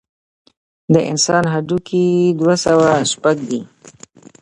[0.93, 2.05] د انسان هډوکي
[2.39, 3.61] دوه سوه شپږ دي.